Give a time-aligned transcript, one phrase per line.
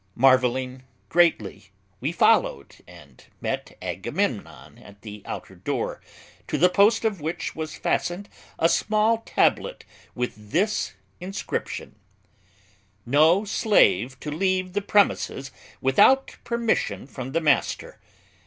[0.15, 1.69] Marveling greatly,
[1.99, 6.01] we followed, and met Agamemnon at the outer door,
[6.47, 8.27] to the post of which was fastened
[8.57, 9.85] a small tablet
[10.15, 11.97] bearing this inscription:
[13.05, 15.51] NO SLAVE TO LEAVE THE PREMISES
[15.81, 17.99] WITHOUT PERMISSION FROM THE MASTER.